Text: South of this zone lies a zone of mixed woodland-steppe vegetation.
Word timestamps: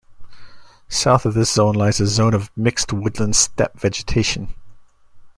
South 0.89 1.27
of 1.27 1.35
this 1.35 1.53
zone 1.53 1.75
lies 1.75 1.99
a 1.99 2.07
zone 2.07 2.33
of 2.33 2.49
mixed 2.57 2.91
woodland-steppe 2.91 3.79
vegetation. 3.79 4.51